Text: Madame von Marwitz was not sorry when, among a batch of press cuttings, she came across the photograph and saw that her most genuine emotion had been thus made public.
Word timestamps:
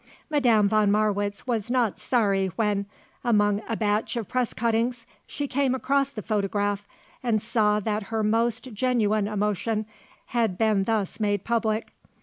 Madame 0.31 0.67
von 0.67 0.89
Marwitz 0.91 1.45
was 1.45 1.69
not 1.69 1.99
sorry 1.99 2.47
when, 2.55 2.87
among 3.23 3.61
a 3.69 3.77
batch 3.77 4.17
of 4.17 4.27
press 4.27 4.51
cuttings, 4.51 5.05
she 5.27 5.47
came 5.47 5.75
across 5.75 6.09
the 6.09 6.23
photograph 6.23 6.87
and 7.21 7.39
saw 7.39 7.79
that 7.79 8.07
her 8.09 8.23
most 8.23 8.73
genuine 8.73 9.27
emotion 9.27 9.85
had 10.33 10.57
been 10.57 10.85
thus 10.85 11.19
made 11.19 11.43
public. 11.43 11.91